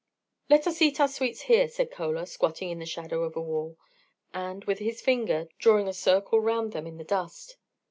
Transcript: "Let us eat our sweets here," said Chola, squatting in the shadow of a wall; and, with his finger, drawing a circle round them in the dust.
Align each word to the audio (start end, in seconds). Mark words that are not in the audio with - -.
"Let 0.49 0.65
us 0.65 0.81
eat 0.81 0.99
our 0.99 1.07
sweets 1.07 1.41
here," 1.41 1.67
said 1.67 1.91
Chola, 1.95 2.25
squatting 2.25 2.71
in 2.71 2.79
the 2.79 2.87
shadow 2.87 3.21
of 3.21 3.35
a 3.35 3.39
wall; 3.39 3.77
and, 4.33 4.65
with 4.65 4.79
his 4.79 4.99
finger, 4.99 5.47
drawing 5.59 5.87
a 5.87 5.93
circle 5.93 6.39
round 6.41 6.71
them 6.73 6.87
in 6.87 6.97
the 6.97 7.03
dust. 7.03 7.57